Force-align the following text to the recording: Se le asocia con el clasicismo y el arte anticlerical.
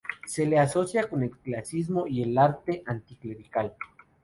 Se 0.25 0.47
le 0.47 0.57
asocia 0.57 1.07
con 1.07 1.21
el 1.21 1.29
clasicismo 1.29 2.07
y 2.07 2.23
el 2.23 2.35
arte 2.39 2.81
anticlerical. 2.87 3.75